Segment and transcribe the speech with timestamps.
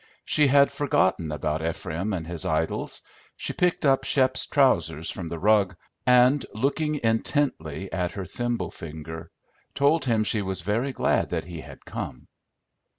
[0.25, 3.03] She had forgotten about Ephraim and his idols;
[3.37, 6.13] she picked up Shep's trousers from the rug, where she had dropped them,
[6.55, 9.29] and, looking intently at her thimble finger,
[9.75, 12.27] told him she was very glad that he had come.